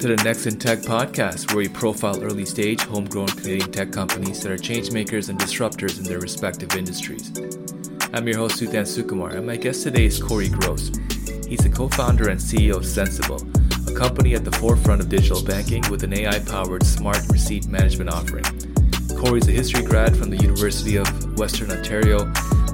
[0.00, 4.42] to the Next in Tech podcast, where we profile early stage, homegrown Canadian tech companies
[4.42, 7.30] that are changemakers and disruptors in their respective industries.
[8.14, 10.90] I'm your host, Suthan Sukumar, and my guest today is Corey Gross.
[11.46, 13.44] He's the co founder and CEO of Sensibill,
[13.90, 18.08] a company at the forefront of digital banking with an AI powered smart receipt management
[18.08, 18.44] offering.
[19.18, 22.24] Corey's a history grad from the University of Western Ontario,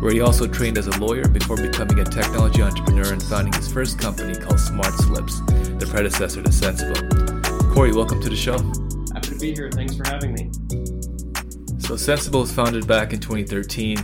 [0.01, 3.73] where he also trained as a lawyer before becoming a technology entrepreneur and founding his
[3.73, 7.16] first company called Smart Slips, the predecessor to Sensibill.
[7.77, 8.57] Corey, welcome to the show.
[9.13, 9.71] Happy to be here.
[9.71, 10.51] Thanks for having me.
[11.79, 13.99] So, Sensibill was founded back in 2013.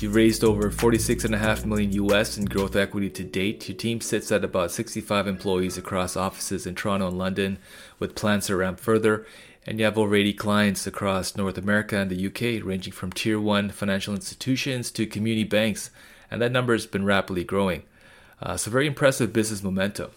[0.00, 3.68] You've raised over 46.5 million US in growth equity to date.
[3.68, 7.58] Your team sits at about 65 employees across offices in Toronto and London,
[7.98, 9.26] with plans to ramp further
[9.66, 13.68] and you have already clients across North America and the UK, ranging from tier one
[13.68, 15.90] financial institutions to community banks,
[16.30, 17.82] and that number has been rapidly growing.
[18.40, 20.12] Uh, so, very impressive business momentum.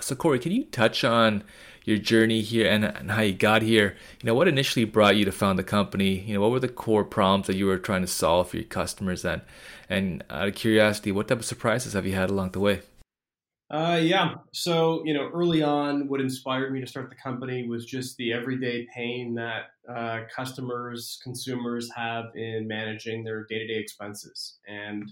[0.00, 1.44] So, Corey, can you touch on
[1.84, 3.96] your journey here and, and how you got here?
[4.20, 6.20] You know, what initially brought you to found the company?
[6.20, 8.64] You know, what were the core problems that you were trying to solve for your
[8.64, 9.24] customers?
[9.24, 9.42] And,
[9.88, 12.80] and out of curiosity, what type of surprises have you had along the way?
[13.70, 14.34] Uh, yeah.
[14.52, 18.32] So, you know, early on, what inspired me to start the company was just the
[18.32, 24.58] everyday pain that uh, customers, consumers have in managing their day to day expenses.
[24.68, 25.10] And,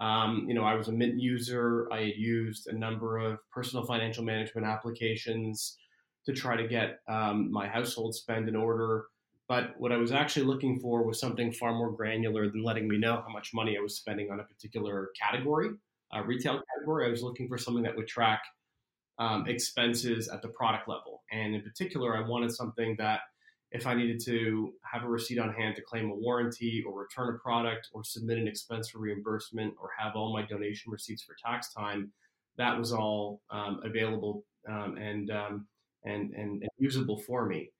[0.00, 1.86] um, you know, I was a Mint user.
[1.92, 5.76] I had used a number of personal financial management applications
[6.26, 9.06] to try to get um, my household spend in order.
[9.48, 12.96] But what I was actually looking for was something far more granular than letting me
[12.96, 15.70] know how much money I was spending on a particular category
[16.14, 17.06] uh, retail category.
[17.06, 18.42] I was looking for something that would track
[19.18, 21.22] um, expenses at the product level.
[21.30, 23.20] And in particular, I wanted something that
[23.70, 27.34] if I needed to have a receipt on hand to claim a warranty or return
[27.34, 31.34] a product or submit an expense for reimbursement or have all my donation receipts for
[31.42, 32.12] tax time,
[32.58, 35.66] that was all um, available um, and, um,
[36.04, 37.70] and, and, and usable for me.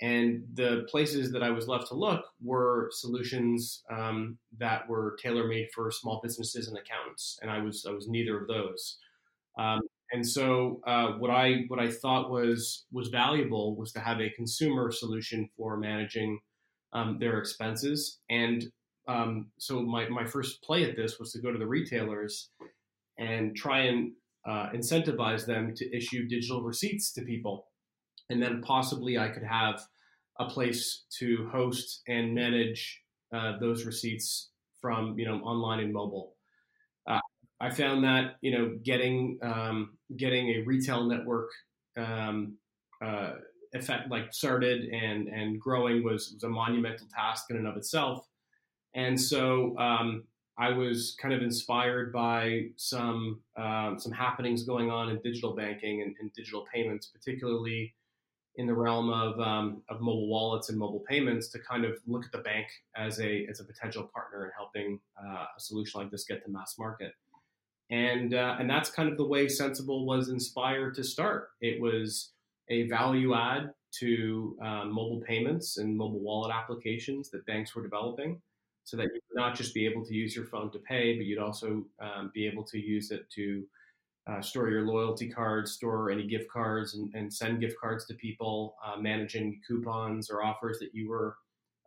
[0.00, 5.46] And the places that I was left to look were solutions um, that were tailor
[5.46, 8.98] made for small businesses and accountants, and I was I was neither of those.
[9.56, 9.80] Um,
[10.10, 14.30] and so uh, what I what I thought was was valuable was to have a
[14.30, 16.40] consumer solution for managing
[16.92, 18.18] um, their expenses.
[18.28, 18.64] And
[19.08, 22.50] um, so my my first play at this was to go to the retailers
[23.18, 24.12] and try and
[24.46, 27.68] uh, incentivize them to issue digital receipts to people
[28.30, 29.86] and then possibly I could have
[30.38, 33.02] a place to host and manage
[33.32, 34.50] uh, those receipts
[34.80, 36.36] from you know online and mobile.
[37.06, 37.20] Uh,
[37.60, 41.50] I found that you know getting um, getting a retail network
[41.96, 42.58] um,
[43.04, 43.34] uh,
[43.74, 48.26] effect like started and and growing was was a monumental task in and of itself,
[48.94, 50.24] and so um,
[50.58, 56.02] I was kind of inspired by some um, some happenings going on in digital banking
[56.02, 57.94] and, and digital payments, particularly
[58.56, 62.24] in the realm of, um, of mobile wallets and mobile payments to kind of look
[62.24, 66.10] at the bank as a as a potential partner in helping uh, a solution like
[66.10, 67.12] this get to mass market.
[67.90, 71.50] And uh, and that's kind of the way Sensibill was inspired to start.
[71.60, 72.32] It was
[72.68, 78.40] a value add to um, mobile payments and mobile wallet applications that banks were developing,
[78.84, 81.26] so that you would not just be able to use your phone to pay, but
[81.26, 83.64] you'd also um, be able to use it to
[84.26, 88.14] uh, store your loyalty cards, store any gift cards, and, and send gift cards to
[88.14, 91.36] people, uh, managing coupons or offers that you were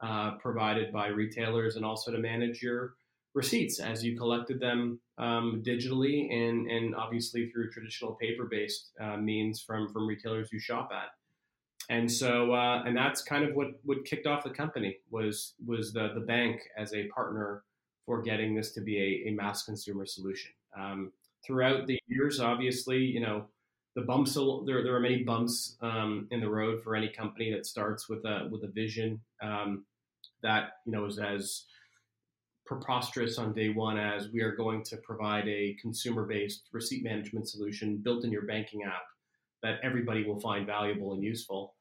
[0.03, 2.95] uh, provided by retailers, and also to manage your
[3.33, 9.61] receipts as you collected them um, digitally and, and obviously through traditional paper-based uh, means
[9.61, 11.09] from, from retailers you shop at.
[11.89, 15.93] And so, uh, and that's kind of what, what kicked off the company was was
[15.93, 17.63] the the bank as a partner
[18.05, 20.51] for getting this to be a, a mass consumer solution.
[20.77, 21.11] Um,
[21.45, 23.45] throughout the years, obviously, you know,
[23.95, 24.33] the bumps
[24.65, 28.25] there there are many bumps um, in the road for any company that starts with
[28.25, 29.85] a with a vision um,
[30.41, 31.65] that you know is as
[32.65, 37.47] preposterous on day one as we are going to provide a consumer based receipt management
[37.47, 39.03] solution built in your banking app
[39.63, 41.74] that everybody will find valuable and useful.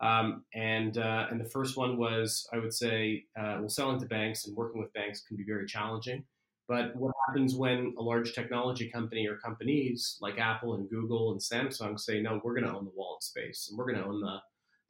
[0.00, 4.06] Um, and uh, and the first one was I would say uh, well selling to
[4.06, 6.24] banks and working with banks can be very challenging.
[6.68, 11.40] But what happens when a large technology company or companies like Apple and Google and
[11.40, 14.20] Samsung say, no, we're going to own the wallet space and we're going to own
[14.20, 14.38] the,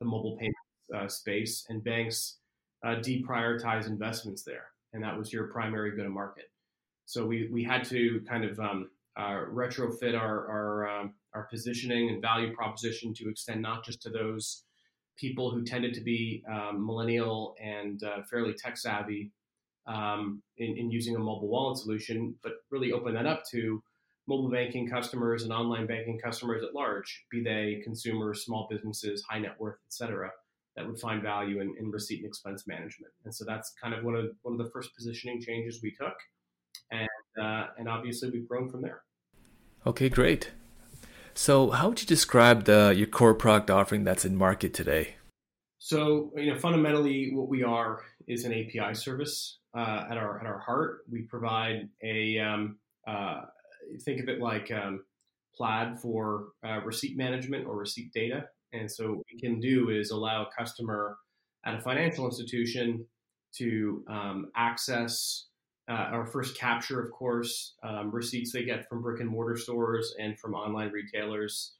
[0.01, 0.57] the mobile payment
[0.95, 2.39] uh, space, and banks
[2.85, 4.69] uh, deprioritize investments there.
[4.93, 6.47] And that was your primary go to market.
[7.05, 12.09] So we, we had to kind of um, uh, retrofit our, our, um, our positioning
[12.09, 14.65] and value proposition to extend not just to those
[15.17, 19.33] people who tended to be um, millennial and uh, fairly tech savvy
[19.87, 23.83] um, in, in, using a mobile wallet solution, but really open that up to
[24.27, 29.39] mobile banking customers and online banking customers at large, be they consumers, small businesses, high
[29.39, 30.31] net worth, et cetera,
[30.75, 33.13] that would find value in, in receipt and expense management.
[33.25, 36.17] And so that's kind of one of one of the first positioning changes we took,
[36.91, 37.09] and
[37.41, 39.03] uh, and obviously we've grown from there.
[39.87, 40.51] Okay, great.
[41.39, 45.17] So, how would you describe the your core product offering that's in market today?
[45.79, 49.59] So, you know, fundamentally, what we are is an API service.
[49.77, 53.43] Uh, at our at our heart, we provide a um, uh,
[54.03, 55.05] think of it like um,
[55.55, 58.47] Plaid for uh, receipt management or receipt data.
[58.73, 61.19] And so, what we can do is allow a customer
[61.67, 63.05] at a financial institution
[63.59, 65.49] to um, access
[65.89, 70.15] uh, or first capture, of course, um, receipts they get from brick and mortar stores
[70.19, 71.75] and from online retailers,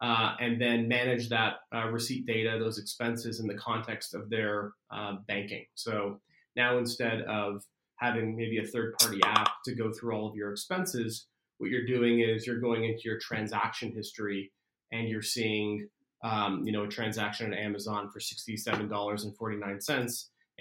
[0.00, 4.72] uh, and then manage that uh, receipt data, those expenses in the context of their
[4.90, 5.66] uh, banking.
[5.74, 6.20] So
[6.56, 7.64] now instead of
[7.96, 11.26] having maybe a third party app to go through all of your expenses,
[11.58, 14.52] what you're doing is you're going into your transaction history
[14.92, 15.88] and you're seeing
[16.22, 19.82] um, you know a transaction on Amazon for $67.49 and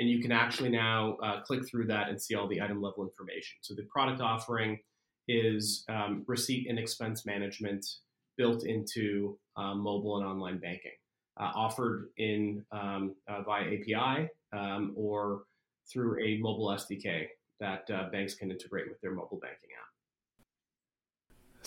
[0.08, 3.58] you can actually now uh, click through that and see all the item level information.
[3.62, 4.80] So the product offering
[5.28, 7.86] is um, receipt and expense management
[8.38, 10.94] built into um, mobile and online banking,
[11.40, 15.44] uh, offered in um, uh, via API um, or
[15.92, 17.28] through a mobile SDK
[17.60, 19.89] that uh, banks can integrate with their mobile banking app.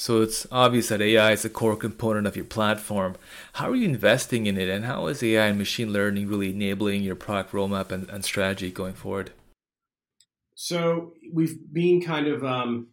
[0.03, 3.15] So it's obvious that AI is a core component of your platform.
[3.53, 7.05] How are you investing in it, and how is AI and machine learning really enabling
[7.05, 9.31] your product roadmap and, and strategy going forward?
[10.57, 12.89] So we've been kind of, um,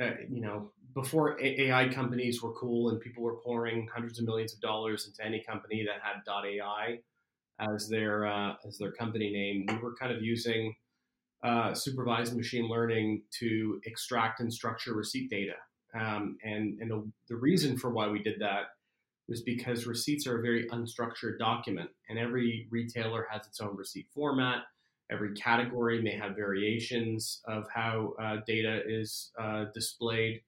[0.00, 4.54] uh, you know, before AI companies were cool and people were pouring hundreds of millions
[4.54, 7.00] of dollars into any company that had .ai
[7.58, 10.72] as their uh, as their company name, we were kind of using
[11.42, 15.54] uh, supervised machine learning to extract and structure receipt data
[15.98, 18.64] um, and and the, the reason for why we did that
[19.28, 24.06] was because receipts are a very unstructured document, and every retailer has its own receipt
[24.14, 24.62] format.
[25.10, 30.40] Every category may have variations of how uh, data is uh, displayed.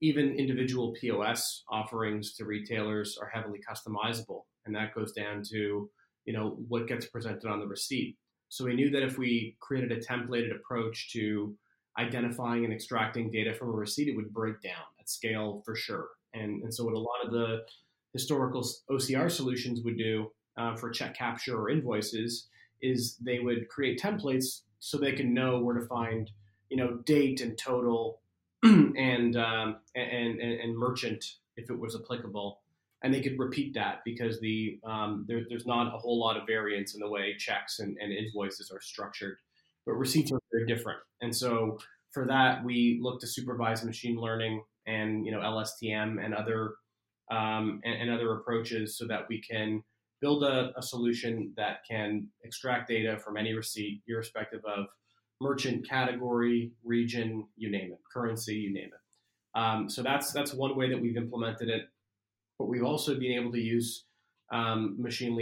[0.00, 5.90] Even individual POS offerings to retailers are heavily customizable, and that goes down to
[6.24, 8.16] you know what gets presented on the receipt.
[8.48, 11.56] So we knew that if we created a templated approach to
[11.98, 16.08] identifying and extracting data from a receipt, it would break down at scale for sure.
[16.34, 17.64] And, and so, what a lot of the
[18.12, 22.48] historical OCR solutions would do uh, for check capture or invoices
[22.82, 26.30] is they would create templates so they can know where to find,
[26.68, 28.20] you know, date and total
[28.62, 31.24] and, um, and, and, and merchant
[31.56, 32.60] if it was applicable.
[33.02, 36.46] And they could repeat that because the um, there, there's not a whole lot of
[36.46, 39.38] variance in the way checks and, and invoices are structured
[39.86, 40.98] but receipts are very different.
[41.20, 41.78] And so
[42.12, 46.74] for that, we look to supervise machine learning and you know LSTM and other
[47.30, 49.82] um, and, and, other approaches so that we can
[50.20, 54.86] build a, a, solution that can extract data from any receipt, irrespective of
[55.40, 59.58] merchant category, region, you name it, currency, you name it.
[59.58, 61.88] Um, so that's that's one way that we've implemented it.
[62.58, 64.04] What we've also been able to use
[64.52, 65.36] um, machine,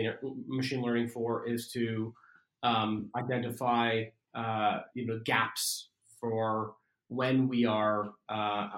[0.49, 2.14] machine learning for is to
[2.62, 4.05] um, identify
[4.35, 5.89] uh, you know gaps
[6.20, 6.75] for
[7.08, 8.69] when we are uh,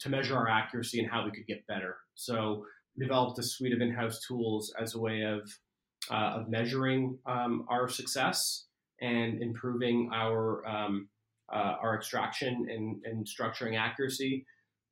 [0.00, 1.96] to measure our accuracy and how we could get better.
[2.14, 2.64] So
[2.96, 5.42] we developed a suite of in-house tools as a way of
[6.10, 8.66] uh, of measuring um, our success
[9.00, 11.08] and improving our um,
[11.52, 14.46] uh, our extraction and, and structuring accuracy.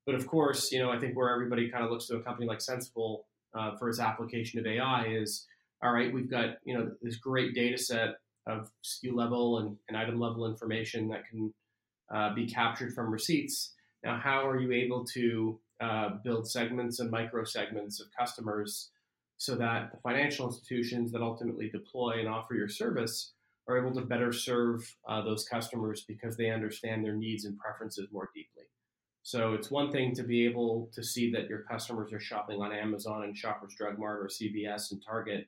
[0.05, 2.47] But of course, you know, I think where everybody kind of looks to a company
[2.47, 3.21] like Sensibill
[3.55, 5.47] uh, for its application of AI is,
[5.83, 9.97] all right, we've got you know this great data set of SKU level and, and
[9.97, 11.53] item level information that can
[12.15, 13.75] uh, be captured from receipts.
[14.05, 18.91] Now, how are you able to uh, build segments and micro segments of customers
[19.37, 23.33] so that the financial institutions that ultimately deploy and offer your service
[23.69, 28.09] are able to better serve uh, those customers because they understand their needs and preferences
[28.13, 28.65] more deeply?
[29.23, 32.73] So it's one thing to be able to see that your customers are shopping on
[32.73, 35.47] Amazon and Shoppers Drug Mart or CVS and Target.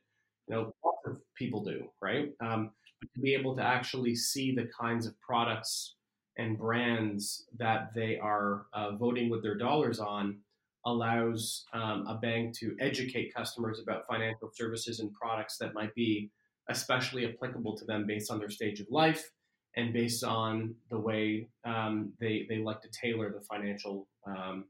[0.49, 2.33] You know, lots of people do, right?
[2.41, 2.71] Um,
[3.15, 5.95] to be able to actually see the kinds of products
[6.37, 10.39] and brands that they are uh, voting with their dollars on
[10.87, 16.31] allows um, a bank to educate customers about financial services and products that might be
[16.69, 19.31] especially applicable to them based on their stage of life
[19.77, 24.65] and based on the way um, they, they like to tailor the financial um,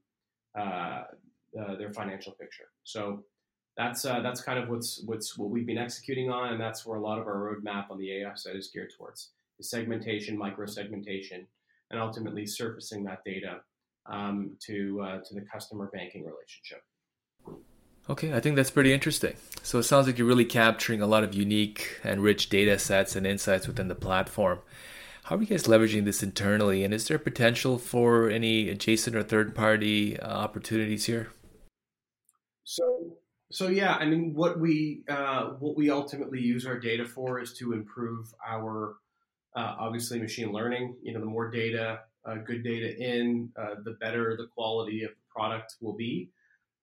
[0.57, 1.03] uh,
[1.61, 2.65] uh, their financial picture.
[2.83, 3.25] So
[3.77, 6.97] that's uh, that's kind of what's what's what we've been executing on, and that's where
[6.97, 10.67] a lot of our roadmap on the AI side is geared towards: is segmentation, micro
[10.67, 11.47] segmentation,
[11.91, 13.61] and ultimately surfacing that data
[14.07, 16.83] um, to uh, to the customer banking relationship.
[18.09, 19.35] Okay, I think that's pretty interesting.
[19.63, 23.17] So it sounds like you're really capturing a lot of unique and rich data sets
[23.17, 24.59] and insights within the platform.
[25.25, 29.23] How are you guys leveraging this internally, and is there potential for any adjacent or
[29.23, 31.31] third-party uh, opportunities here?
[32.65, 33.17] So,
[33.53, 37.53] so yeah, I mean, what we uh, what we ultimately use our data for is
[37.59, 38.97] to improve our
[39.57, 40.97] uh, obviously machine learning.
[41.03, 45.11] You know, the more data, uh, good data in, uh, the better the quality of
[45.11, 46.31] the product will be.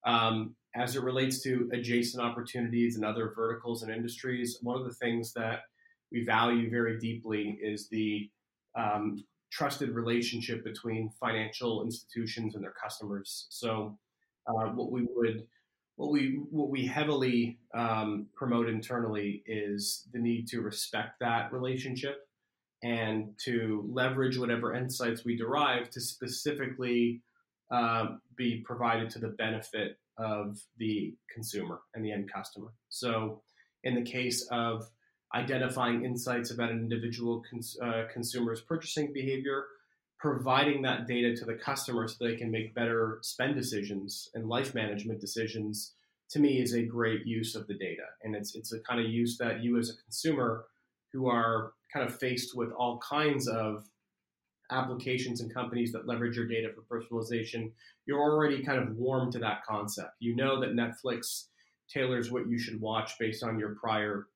[0.06, 4.94] Um, as it relates to adjacent opportunities and other verticals and industries, one of the
[4.94, 5.64] things that
[6.12, 8.30] we value very deeply is the
[8.78, 13.48] um, trusted relationship between financial institutions and their customers.
[13.50, 13.98] So,
[14.48, 15.46] uh, what we would
[15.96, 22.28] what we what we heavily um, promote internally is the need to respect that relationship
[22.84, 27.22] and to leverage whatever insights we derive to specifically
[27.72, 32.74] uh, be provided to the benefit of the consumer and the end customer.
[32.90, 33.42] So,
[33.84, 34.90] in the case of
[35.34, 39.66] identifying insights about an individual cons- uh, consumer's purchasing behavior,
[40.22, 44.76] providing that data to the customer so they can make better spend decisions and life
[44.76, 45.94] management decisions,
[46.30, 48.06] to me is a great use of the data.
[48.24, 50.66] And it's it's a kind of use that you as a consumer
[51.12, 53.90] who are kind of faced with all kinds of
[54.70, 57.72] applications and companies that leverage your data for personalization,
[58.06, 60.12] you're already kind of warm to that concept.
[60.20, 61.48] You know that Netflix
[61.90, 64.28] tailors what you should watch based on your prior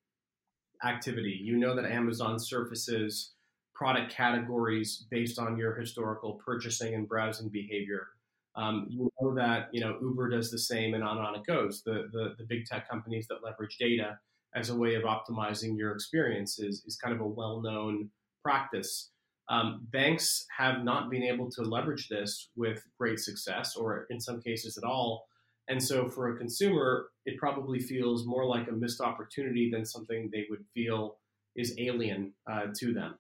[0.84, 1.40] activity.
[1.42, 3.35] You know that Amazon surfaces
[3.76, 8.08] product categories based on your historical purchasing and browsing behavior.
[8.56, 11.46] Um, you know that you know Uber does the same, and on and on it
[11.46, 11.84] goes.
[11.84, 14.18] The, the the big tech companies that leverage data
[14.56, 18.10] as a way of optimizing your experience is, is kind of a well known
[18.44, 19.12] practice.
[19.50, 24.42] Um, banks have not been able to leverage this with great success, or in some
[24.42, 25.28] cases at all.
[25.68, 30.30] And so, for a consumer, it probably feels more like a missed opportunity than something
[30.32, 31.18] they would feel
[31.56, 33.16] is alien uh, to them.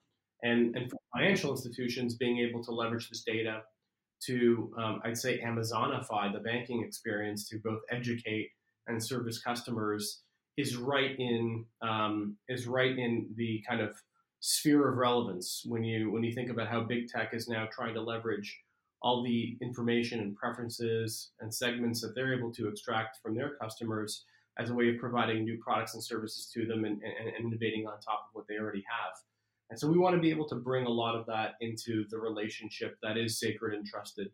[0.45, 3.63] And, and financial institutions, being able to leverage this data
[4.27, 8.51] to, um, I'd say, Amazonify the banking experience to both educate
[8.87, 10.21] and service customers
[10.57, 14.01] is right in um, is right in the kind of
[14.39, 17.93] sphere of relevance when you when you think about how big tech is now trying
[17.93, 18.57] to leverage
[19.01, 24.25] all the information and preferences and segments that they're able to extract from their customers
[24.57, 27.85] as a way of providing new products and services to them and, and, and innovating
[27.85, 29.13] on top of what they already have.
[29.69, 32.19] And so we want to be able to bring a lot of that into the
[32.19, 34.27] relationship that is sacred and trusted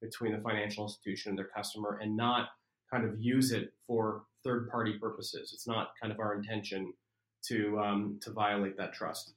[0.00, 2.48] between the financial institution and their customer and not
[2.90, 5.50] kind of use it for third party purposes.
[5.52, 6.92] It's not kind of our intention
[7.48, 9.34] to um, to violate that trust.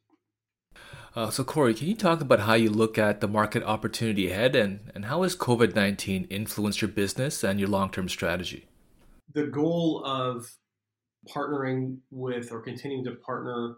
[1.16, 4.56] Uh, so, Corey, can you talk about how you look at the market opportunity ahead
[4.56, 8.68] and, and how has COVID 19 influenced your business and your long term strategy?
[9.34, 10.50] The goal of
[11.28, 13.76] partnering with or continuing to partner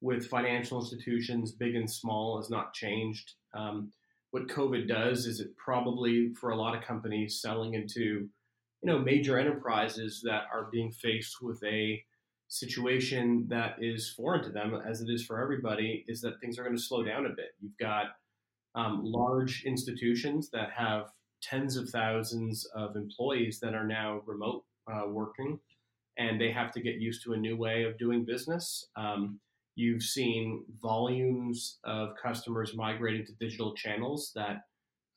[0.00, 3.34] with financial institutions, big and small, has not changed.
[3.54, 3.92] Um,
[4.30, 8.28] what COVID does is it probably, for a lot of companies selling into
[8.82, 12.02] you know major enterprises that are being faced with a
[12.48, 16.64] situation that is foreign to them, as it is for everybody, is that things are
[16.64, 17.54] going to slow down a bit.
[17.60, 18.06] You've got
[18.74, 21.10] um, large institutions that have
[21.42, 25.58] tens of thousands of employees that are now remote uh, working,
[26.16, 28.88] and they have to get used to a new way of doing business.
[28.96, 29.40] Um,
[29.78, 34.62] you've seen volumes of customers migrating to digital channels that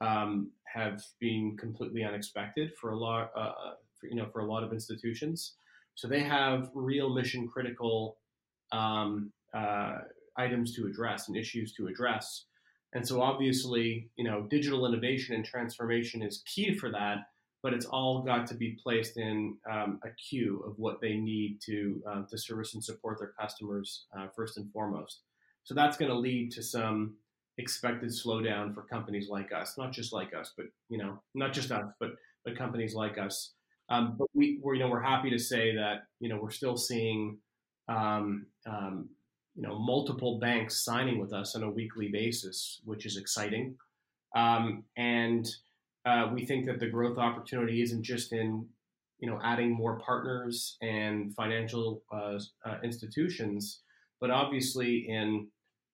[0.01, 4.63] um, have been completely unexpected for a lot, uh, for, you know, for a lot
[4.63, 5.55] of institutions.
[5.95, 8.17] So they have real mission critical
[8.71, 9.97] um, uh,
[10.37, 12.45] items to address and issues to address.
[12.93, 17.17] And so obviously, you know, digital innovation and transformation is key for that,
[17.63, 21.59] but it's all got to be placed in um, a queue of what they need
[21.65, 25.19] to uh, to service and support their customers uh, first and foremost.
[25.63, 27.15] So that's going to lead to some
[27.57, 31.71] expected slowdown for companies like us, not just like us, but you know, not just
[31.71, 32.11] us, but
[32.43, 33.53] but companies like us.
[33.89, 36.77] Um, but we, we're, you know, we're happy to say that, you know, we're still
[36.77, 37.37] seeing,
[37.89, 39.09] um, um,
[39.53, 43.75] you know, multiple banks signing with us on a weekly basis, which is exciting.
[44.33, 45.45] Um, and
[46.05, 48.67] uh, we think that the growth opportunity isn't just in,
[49.19, 53.81] you know, adding more partners and financial uh, uh, institutions,
[54.19, 55.47] but obviously in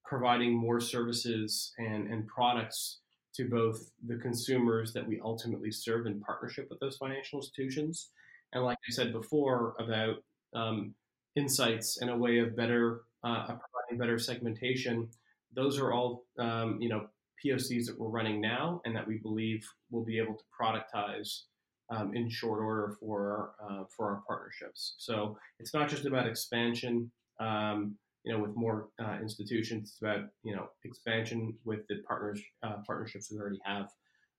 [0.05, 2.99] providing more services and, and products
[3.35, 8.09] to both the consumers that we ultimately serve in partnership with those financial institutions.
[8.53, 10.23] And like I said before about
[10.55, 10.95] um,
[11.35, 15.09] insights and a way of better uh, providing better segmentation,
[15.53, 17.07] those are all um, you know
[17.43, 21.41] POCs that we're running now and that we believe we'll be able to productize
[21.89, 24.95] um, in short order for uh, for our partnerships.
[24.97, 29.89] So it's not just about expansion, um, you know, with more uh, institutions.
[29.89, 33.87] It's about you know expansion with the partners uh, partnerships we already have.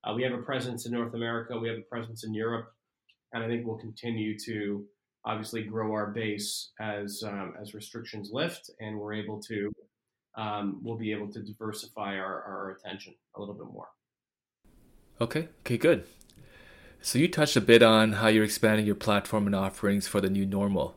[0.05, 1.59] Uh, we have a presence in North America.
[1.59, 2.69] We have a presence in Europe,
[3.33, 4.85] and I think we'll continue to
[5.25, 9.71] obviously grow our base as um, as restrictions lift and we're able to
[10.39, 13.89] um, we'll be able to diversify our, our attention a little bit more.
[15.21, 15.49] Okay.
[15.61, 15.77] Okay.
[15.77, 16.05] Good.
[17.01, 20.31] So you touched a bit on how you're expanding your platform and offerings for the
[20.31, 20.97] new normal.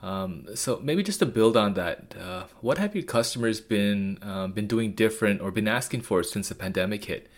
[0.00, 4.52] Um, so maybe just to build on that, uh, what have your customers been um,
[4.52, 7.28] been doing different or been asking for since the pandemic hit?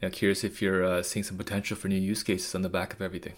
[0.00, 2.68] You know, curious if you're uh, seeing some potential for new use cases on the
[2.68, 3.34] back of everything.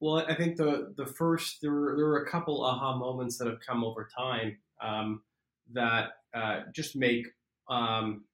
[0.00, 3.48] Well, I think the the first there were, there were a couple aha moments that
[3.48, 5.22] have come over time um,
[5.72, 7.26] that uh, just make
[7.68, 8.24] um,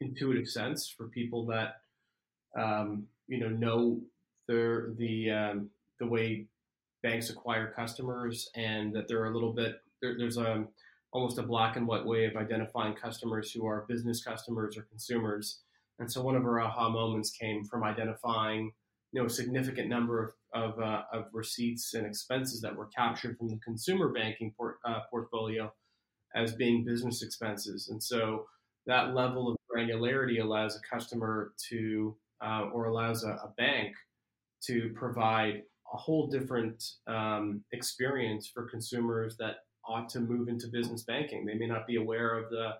[0.00, 1.76] intuitive sense for people that
[2.58, 4.00] um, you know know
[4.48, 5.70] the the um,
[6.00, 6.46] the way
[7.02, 10.64] banks acquire customers, and that they're a little bit there, there's a
[11.12, 15.60] almost a black and white way of identifying customers who are business customers or consumers.
[16.00, 18.72] And so one of our aha moments came from identifying
[19.12, 23.36] you know a significant number of of, uh, of receipts and expenses that were captured
[23.36, 25.72] from the consumer banking port, uh, portfolio
[26.34, 28.46] as being business expenses, and so
[28.86, 33.94] that level of granularity allows a customer to uh, or allows a, a bank
[34.66, 35.62] to provide
[35.92, 41.44] a whole different um, experience for consumers that ought to move into business banking.
[41.44, 42.72] They may not be aware of the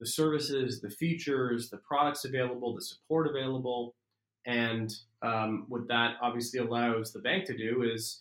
[0.00, 3.96] the services, the features, the products available, the support available,
[4.46, 8.20] and um, what that obviously allows the bank to do is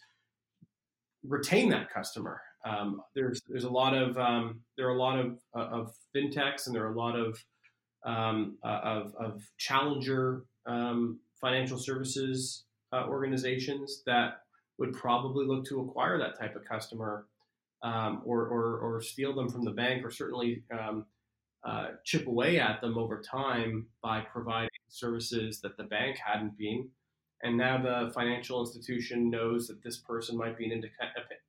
[1.23, 2.41] retain that customer.
[2.65, 6.67] Um, there's there's a lot of um, there are a lot of uh, of fintechs
[6.67, 7.43] and there are a lot of
[8.05, 14.41] um, uh, of, of challenger um, financial services uh, organizations that
[14.77, 17.25] would probably look to acquire that type of customer
[17.83, 21.05] um, or, or, or, steal them from the bank or certainly um,
[21.63, 26.89] uh, chip away at them over time by providing services that the bank hadn't been.
[27.43, 30.71] And now the financial institution knows that this person might be an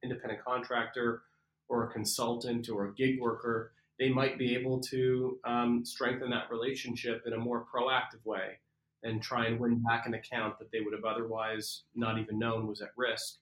[0.09, 1.23] independent contractor
[1.68, 3.73] or a consultant or a gig worker.
[3.99, 8.59] They might be able to um, strengthen that relationship in a more proactive way
[9.03, 12.66] and try and win back an account that they would have otherwise not even known
[12.66, 13.37] was at risk.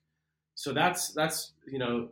[0.55, 2.09] So that's that's you know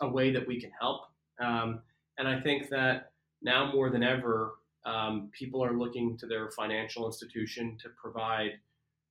[0.00, 1.02] a way that we can help.
[1.40, 1.80] Um,
[2.18, 7.06] and I think that now more than ever, um, people are looking to their financial
[7.06, 8.52] institution to provide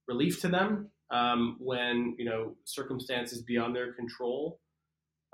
[0.08, 4.60] relief to them um, when you know circumstances beyond their control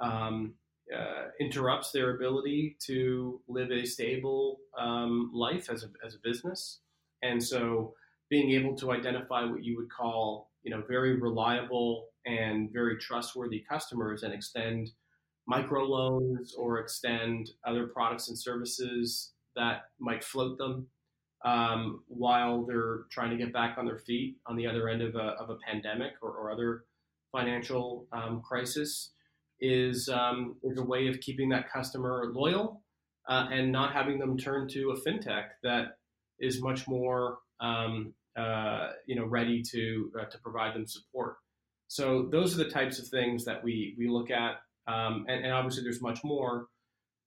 [0.02, 0.54] um,
[0.96, 6.80] uh, interrupts their ability to live a stable um, life as a, as a business.
[7.22, 7.94] And so
[8.30, 13.64] being able to identify what you would call, you know, very reliable and very trustworthy
[13.70, 14.92] customers and extend
[15.50, 20.88] microloans or extend other products and services that might float them
[21.44, 25.16] um, while they're trying to get back on their feet on the other end of
[25.16, 26.84] a, of a pandemic or, or other
[27.32, 29.12] financial um, crisis
[29.62, 32.82] is, um, is a way of keeping that customer loyal
[33.30, 35.98] uh, and not having them turn to a fintech that
[36.40, 41.36] is much more um, uh, you know, ready to uh, to provide them support.
[41.88, 44.56] So those are the types of things that we we look at,
[44.88, 46.68] um, and, and, obviously there's much more,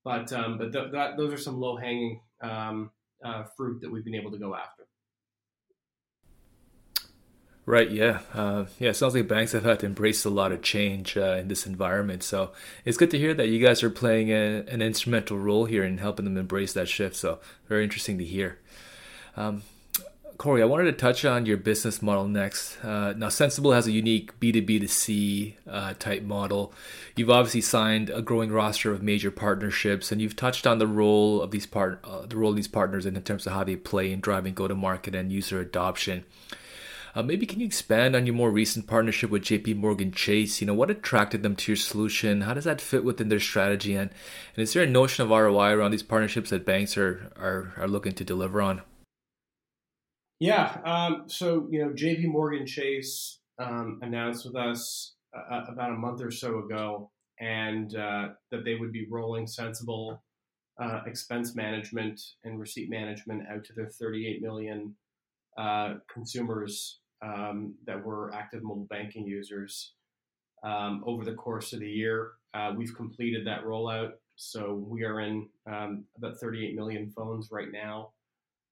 [0.03, 2.91] but um, but th- that, those are some low hanging um,
[3.23, 4.74] uh, fruit that we've been able to go after.
[7.67, 7.89] Right.
[7.89, 8.19] Yeah.
[8.33, 8.89] Uh, yeah.
[8.89, 11.65] It sounds like banks have had to embrace a lot of change uh, in this
[11.65, 12.21] environment.
[12.21, 12.51] So
[12.83, 15.97] it's good to hear that you guys are playing a, an instrumental role here in
[15.97, 17.15] helping them embrace that shift.
[17.15, 18.59] So very interesting to hear.
[19.35, 19.63] Um,
[20.37, 22.77] Corey, I wanted to touch on your business model next.
[22.83, 26.73] Uh, now, Sensibill has a unique B2B2C uh, type model.
[27.15, 31.41] You've obviously signed a growing roster of major partnerships, and you've touched on the role
[31.41, 34.11] of these part uh, the role of these partners in terms of how they play
[34.11, 36.25] in driving go-to-market and user adoption.
[37.15, 40.59] Uh, maybe can you expand on your more recent partnership with JP Morgan Chase?
[40.59, 42.41] You know, what attracted them to your solution?
[42.41, 43.95] How does that fit within their strategy?
[43.95, 44.09] And,
[44.55, 47.87] and is there a notion of ROI around these partnerships that banks are, are, are
[47.87, 48.81] looking to deliver on?
[50.41, 50.77] Yeah.
[50.83, 56.21] Um, so, you know, JP Morgan Chase um, announced with us uh, about a month
[56.21, 60.19] or so ago and uh, that they would be rolling Sensibill
[60.81, 64.93] uh, expense management and receipt management out to their 38 million
[65.57, 69.93] uh, consumers um, that were active mobile banking users
[70.63, 72.31] um, over the course of the year.
[72.53, 74.11] Uh, we've completed that rollout.
[74.35, 78.11] So we are in um, about 38 million phones right now.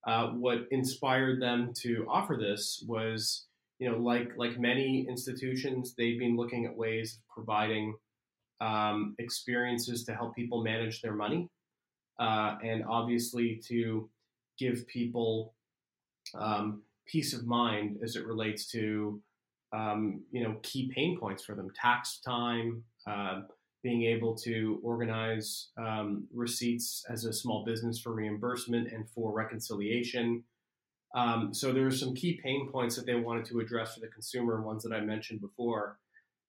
[0.06, 3.46] uh, what inspired them to offer this was,
[3.80, 7.96] you know, like like many institutions, they've been looking at ways of providing
[8.62, 11.50] um, experiences to help people manage their money,
[12.20, 14.10] uh, and obviously to
[14.60, 15.54] give people
[16.36, 19.22] um, peace of mind as it relates to
[19.74, 23.42] um, you know key pain points for them: tax time, uh,
[23.84, 30.44] being able to organize um, receipts as a small business for reimbursement and for reconciliation.
[31.16, 34.08] Um, so there are some key pain points that they wanted to address for the
[34.08, 36.00] consumer, ones that I mentioned before,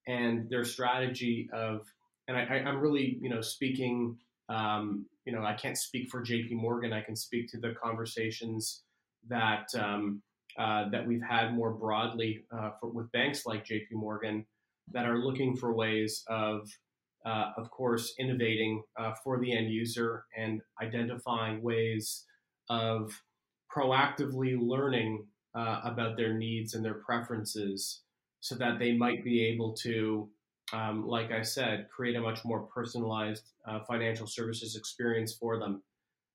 [0.07, 1.87] and their strategy of,
[2.29, 4.17] and I, am really, you know, speaking,
[4.49, 6.55] um, you know, I can't speak for J.P.
[6.55, 6.93] Morgan.
[6.93, 8.85] I can speak to the conversations
[9.29, 10.23] that um,
[10.59, 13.87] uh, that we've had more broadly uh, for, with banks like J.P.
[13.93, 14.47] Morgan
[14.93, 16.69] that are looking for ways of
[17.25, 22.27] uh, of course, innovating uh, for the end user and identifying ways
[22.69, 23.23] of
[23.75, 28.03] proactively learning uh, about their needs and their preferences
[28.41, 30.29] so that they might be able to,
[30.75, 33.45] um, like I said, create a much more personalized
[33.89, 35.83] financial services experience for them.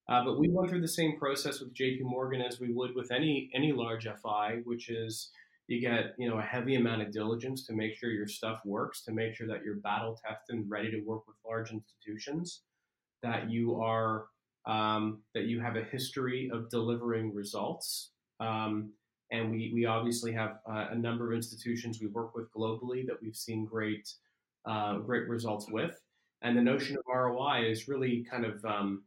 [0.10, 3.12] Uh, but we went through the same process with JP Morgan as we would with
[3.12, 5.30] any any large FI, which is
[5.68, 9.04] you get you know a heavy amount of diligence to make sure your stuff works
[9.04, 12.64] to make sure that you're battle tested and ready to work with large institutions
[13.22, 14.26] that you are
[14.66, 18.12] um, that you have a history of delivering results.
[18.40, 18.92] Um,
[19.32, 23.22] and we, we obviously have uh, a number of institutions we work with globally that
[23.22, 24.12] we've seen great
[24.66, 26.02] uh, great results with.
[26.42, 29.04] And the notion of ROI is really kind of um,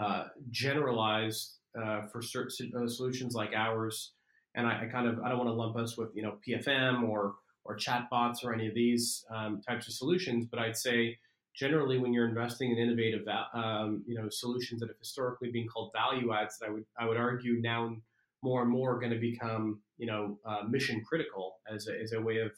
[0.00, 4.12] uh, generalized uh, for certain uh, solutions like ours
[4.54, 7.08] and I, I, kind of I don't want to lump us with you know PFM
[7.08, 11.18] or or chatbots or any of these um, types of solutions, but I'd say
[11.54, 15.92] generally when you're investing in innovative um, you know solutions that have historically been called
[15.94, 17.96] value adds, that I would I would argue now
[18.42, 22.12] more and more are going to become you know uh, mission critical as a, as
[22.12, 22.52] a way of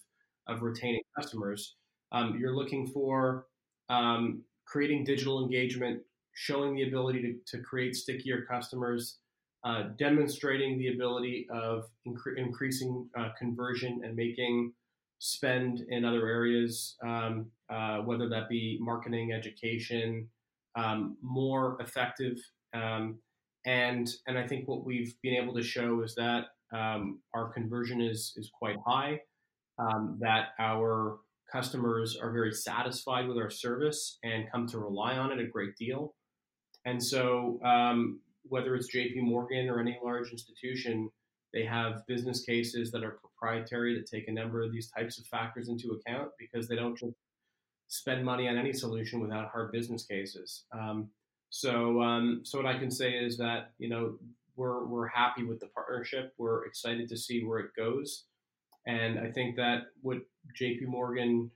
[0.47, 1.77] of retaining customers.
[2.13, 3.47] Um, you're looking for
[3.89, 6.03] um, creating digital engagement,
[6.35, 9.19] showing the ability to, to create stickier customers
[9.65, 14.73] uh, demonstrating the ability of incre- increasing uh, conversion and making
[15.21, 20.29] spend in other areas, um, uh, whether that be marketing, education,
[20.77, 22.37] um, more effective.
[22.75, 23.19] Um,
[23.65, 28.03] and and I think what we've been able to show is that um, our conversion
[28.03, 29.21] is is quite high.
[29.79, 31.19] Um, that our
[31.51, 35.75] customers are very satisfied with our service and come to rely on it a great
[35.77, 36.15] deal.
[36.85, 41.11] And so, um, whether it's JP Morgan or any large institution,
[41.53, 45.27] they have business cases that are proprietary that take a number of these types of
[45.27, 47.15] factors into account because they don't just
[47.89, 50.65] spend money on any solution without hard business cases.
[50.73, 51.09] Um,
[51.51, 54.19] so, um, so what I can say is that you know
[54.57, 56.35] we're we're happy with the partnership.
[56.37, 58.25] We're excited to see where it goes,
[58.87, 60.19] and I think that what
[60.61, 61.51] JP Morgan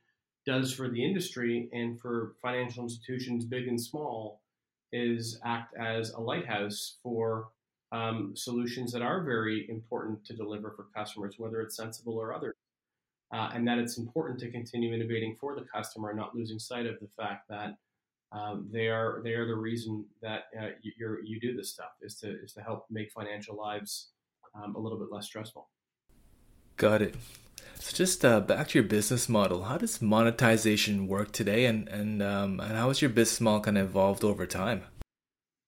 [0.46, 4.40] does for the industry and for financial institutions, big and small,
[4.92, 7.48] is act as a lighthouse for
[7.92, 12.54] um, solutions that are very important to deliver for customers, whether it's Sensibill or other.
[13.32, 16.98] Uh, and that it's important to continue innovating for the customer, not losing sight of
[17.00, 17.76] the fact that
[18.32, 22.14] um, they are they are the reason that uh, you you do this stuff is
[22.16, 24.10] to is to help make financial lives
[24.54, 25.68] um, a little bit less stressful.
[26.76, 27.14] Got it.
[27.74, 29.64] So just uh, back to your business model.
[29.64, 33.78] How does monetization work today, and and um, and how has your business model kind
[33.78, 34.82] of evolved over time?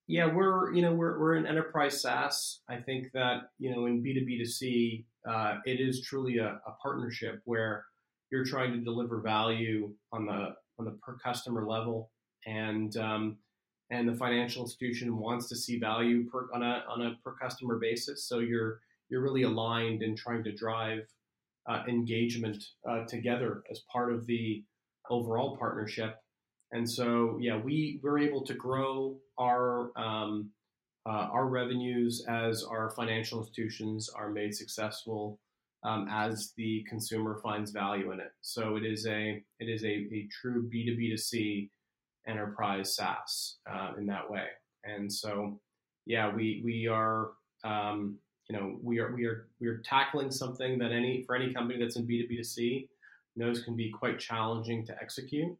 [0.06, 2.62] Yeah, we're you know we're we're an enterprise SaaS.
[2.68, 6.38] I think that you know in B two B to C, uh, it is truly
[6.38, 7.84] a, a, partnership where
[8.32, 12.10] you're trying to deliver value on the on the per customer level,
[12.44, 13.36] and um,
[13.90, 17.78] and the financial institution wants to see value per, on a on a per customer
[17.78, 18.26] basis.
[18.26, 21.06] So you're you're really aligned in trying to drive
[21.70, 24.64] uh, engagement uh, together as part of the
[25.09, 26.12] overall partnership.
[26.72, 29.68] And so, yeah, we we're able to grow our
[30.06, 30.50] um,
[31.09, 35.22] uh, our revenues as our financial institutions are made successful
[35.88, 38.33] um, as the consumer finds value in it.
[38.54, 39.22] So it is a
[39.62, 41.70] it is a, a true B two B to C
[42.26, 44.46] enterprise SaaS uh, in that way.
[44.85, 45.61] And so,
[46.06, 47.30] yeah, we we are
[47.64, 48.18] um,
[48.50, 51.78] you know, we are we are we are tackling something that any for any company
[51.78, 52.88] that's in B two B to C
[53.36, 55.56] knows can be quite challenging to execute.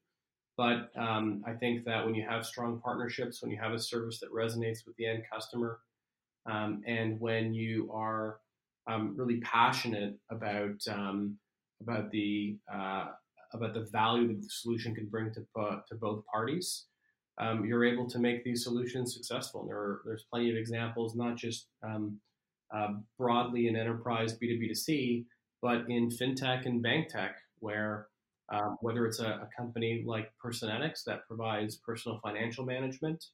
[0.57, 4.18] But um, I think that when you have strong partnerships, when you have a service
[4.18, 5.79] that resonates with the end customer,
[6.50, 8.38] um, and when you are
[8.88, 11.38] um, really passionate about um,
[11.81, 13.07] about the uh,
[13.53, 15.42] about the value that the solution can bring to
[15.88, 16.87] to both parties,
[17.38, 19.61] um, you're able to make these solutions successful.
[19.61, 22.18] And there are, there's plenty of examples, not just um,
[22.74, 25.24] uh, broadly in enterprise B2B2C,
[25.62, 28.06] but in fintech and bank tech, where
[28.50, 33.26] um, whether it's a, a, company like Personetics that provides personal financial management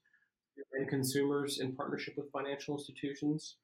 [0.75, 3.57] and consumers in partnership with financial institutions,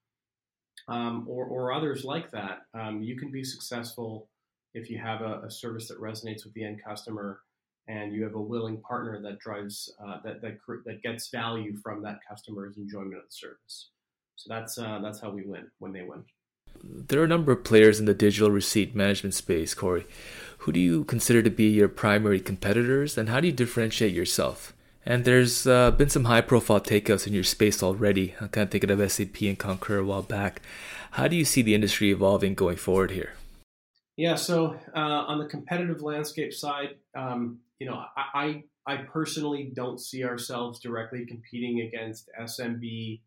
[0.88, 4.28] um, or, or, others like that, um, you can be successful
[4.74, 7.40] if you have a, a, service that resonates with the end customer
[7.86, 12.02] and you have a willing partner that drives uh, that, that that gets value from
[12.02, 13.90] that customer's enjoyment of the service.
[14.36, 16.24] So that's uh, that's how we win when they win.
[16.82, 20.06] There are a number of players in the digital receipt management space, Corey.
[20.58, 24.72] Who do you consider to be your primary competitors, and how do you differentiate yourself?
[25.04, 28.34] And there's uh, been some high profile takeouts in your space already.
[28.40, 30.62] I'm kind of thinking of SAP and Concur a while back.
[31.12, 33.34] How do you see the industry evolving going forward here?
[34.16, 40.00] Yeah, so uh, on the competitive landscape side, um, you know, I, I personally don't
[40.00, 43.20] see ourselves directly competing against SMB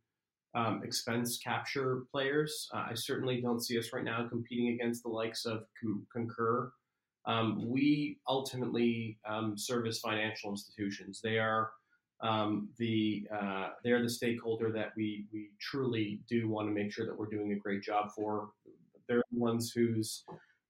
[0.56, 2.70] um, expense capture players.
[2.74, 5.66] Uh, I certainly don't see us right now competing against the likes of
[6.12, 6.72] Concur
[7.28, 11.22] um, we ultimately um, service financial institutions.
[11.24, 11.72] They are
[12.22, 16.92] um, the uh, they are the stakeholder that we we truly do want to make
[16.92, 18.50] sure that we're doing a great job for.
[19.08, 20.24] They're the ones whose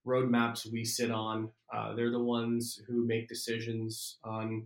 [0.08, 1.50] roadmaps we sit on.
[1.74, 4.65] Uh, they're the ones who make decisions on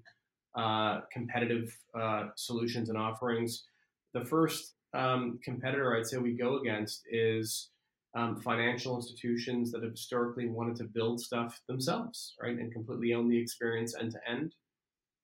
[0.56, 3.66] uh, competitive uh, solutions and offerings.
[4.14, 7.70] The first um, competitor I'd say we go against is
[8.16, 13.30] um, financial institutions that have historically wanted to build stuff themselves, right, and completely own
[13.30, 14.56] the experience end to end.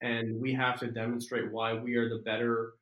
[0.01, 2.73] And we have to demonstrate why we are the better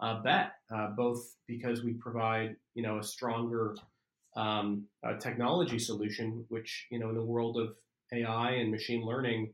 [0.00, 3.76] uh, bet, uh, both because we provide, you know, a stronger
[4.36, 7.74] um, uh, technology solution, which, you know, in the world of
[8.12, 9.52] AI and machine learning,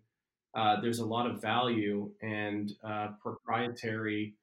[0.54, 4.34] uh, there's a lot of value and uh, proprietary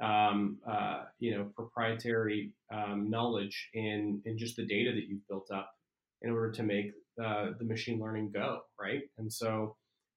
[0.00, 5.50] um, uh, you know proprietary um, knowledge and in just the data that you've built
[5.50, 5.74] up
[6.22, 9.02] in order to make uh, the machine learning go right?
[9.18, 9.76] And so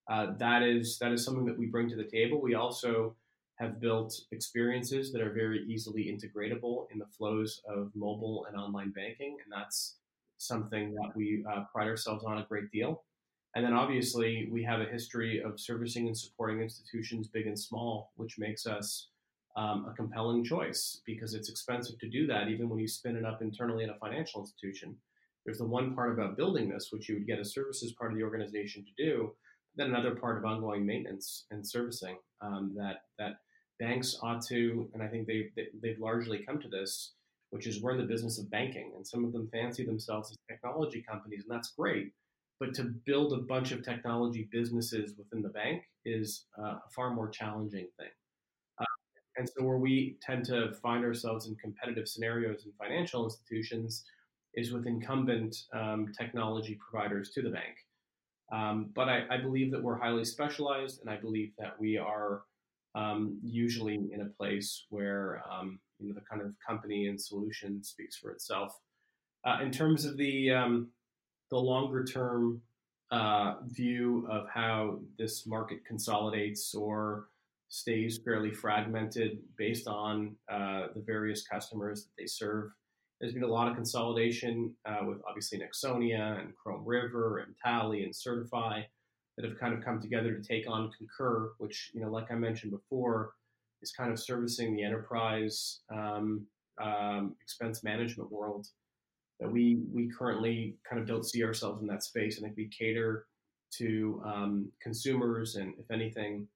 [0.10, 2.42] uh, that is that is something that we bring to the table.
[2.42, 3.16] We also
[3.60, 8.92] have built experiences that are very easily integratable in the flows of mobile and online
[8.92, 9.98] banking and that's
[10.38, 13.04] something that we uh, pride ourselves on a great deal.
[13.54, 18.12] And then obviously we have a history of servicing and supporting institutions big and small
[18.16, 19.10] which makes us
[19.56, 23.26] um, a compelling choice because it's expensive to do that, even when you spin it
[23.26, 24.96] up internally in a financial institution.
[25.46, 28.18] There's the one part about building this, which you would get a services part of
[28.18, 29.34] the organization to do,
[29.76, 33.40] then another part of ongoing maintenance and servicing um, that that
[33.80, 37.14] banks ought to, and I think they, they they've largely come to this,
[37.50, 40.38] which is we're in the business of banking, and some of them fancy themselves as
[40.50, 42.12] technology companies, and that's great.
[42.60, 47.12] But to build a bunch of technology businesses within the bank is uh, a far
[47.12, 48.10] more challenging thing.
[49.42, 54.06] And so, where we tend to find ourselves in competitive scenarios in financial institutions
[54.54, 57.76] is with incumbent um, technology providers to the bank.
[58.52, 62.44] Um, but I, I, believe that we're highly specialized, and I believe that we are
[62.94, 67.84] um, usually in a place where um, you know the kind of company and solution
[67.84, 68.78] speaks for itself.
[69.44, 70.90] Uh, in terms of the um,
[71.50, 72.62] the longer term
[73.10, 77.26] uh, view of how this market consolidates or
[77.72, 82.70] stays fairly fragmented based on uh, the various customers that they serve.
[83.20, 88.04] There's been a lot of consolidation uh, with obviously Nexonia and Chrome River and Tallie
[88.04, 88.82] and Certify
[89.38, 92.36] that have kind of come together to take on Concur, which, you know, like I
[92.36, 93.36] mentioned before,
[93.82, 96.46] is kind of servicing the enterprise um,
[96.84, 98.68] um, expense management world
[99.40, 102.38] that we we currently kind of don't see ourselves in that space.
[102.38, 103.28] I think we cater
[103.78, 106.48] to um, consumers and, if anything,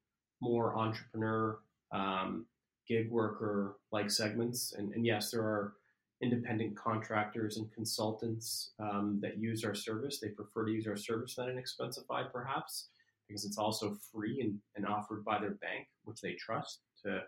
[0.46, 1.60] more entrepreneur,
[1.92, 2.46] um,
[2.88, 4.74] gig worker like segments.
[4.78, 5.74] And, and, yes, there are
[6.22, 10.20] independent contractors and consultants um, that use our service.
[10.20, 12.90] They prefer to use our service than an Expensify, perhaps,
[13.28, 17.22] because it's also free and, and offered by their bank, which they trust to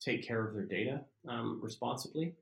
[0.00, 2.34] take care of their data um, responsibly.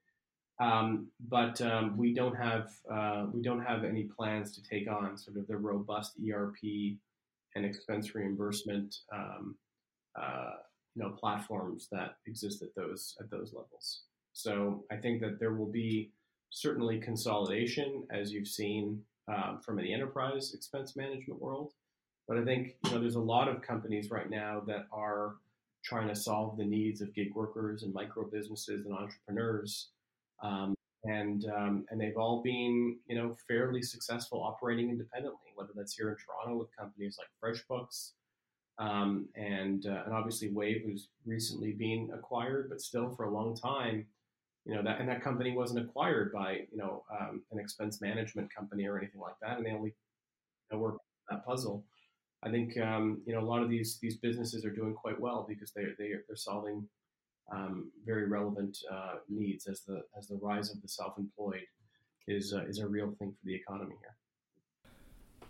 [0.58, 5.18] Um, but um, we don't have uh, we don't have any plans to take on
[5.18, 6.96] sort of the robust ERP
[7.54, 9.56] and expense reimbursement um,
[10.20, 10.52] uh,
[10.94, 14.02] you know platforms that exist at those at those levels.
[14.32, 16.10] So I think that there will be
[16.50, 21.72] certainly consolidation as you've seen um, from the enterprise expense management world.
[22.28, 25.36] But I think you know there's a lot of companies right now that are
[25.84, 29.90] trying to solve the needs of gig workers and micro businesses and entrepreneurs.
[30.42, 30.74] Um,
[31.04, 35.52] and um, and they've all been you know fairly successful operating independently.
[35.54, 38.12] Whether that's here in Toronto with companies like FreshBooks,
[38.78, 43.56] Um, and uh, and obviously Wave was recently being acquired, but still for a long
[43.56, 44.06] time,
[44.66, 48.54] you know that and that company wasn't acquired by you know um, an expense management
[48.54, 49.94] company or anything like that, and they only
[50.70, 50.98] you know,
[51.30, 51.84] that puzzle.
[52.42, 55.46] I think um, you know a lot of these these businesses are doing quite well
[55.48, 56.86] because they they they're solving
[57.52, 61.66] um, very relevant uh, needs as the as the rise of the self-employed
[62.28, 65.48] is uh, is a real thing for the economy here.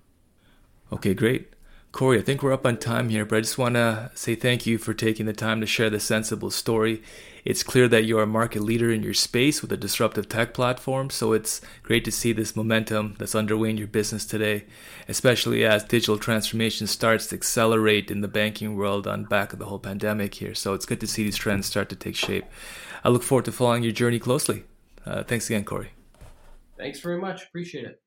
[0.92, 1.54] Okay, great.
[1.96, 4.66] Corey, I think we're up on time here, but I just want to say thank
[4.66, 7.02] you for taking the time to share the Sensibill story.
[7.42, 11.08] It's clear that you're a market leader in your space with a disruptive tech platform,
[11.08, 14.66] so it's great to see this momentum that's underway in your business today,
[15.08, 19.64] especially as digital transformation starts to accelerate in the banking world on back of the
[19.64, 20.54] whole pandemic here.
[20.54, 22.44] So it's good to see these trends start to take shape.
[23.04, 24.64] I look forward to following your journey closely.
[25.06, 25.92] Uh, thanks again, Corey.
[26.76, 27.44] Thanks very much.
[27.44, 28.02] Appreciate it.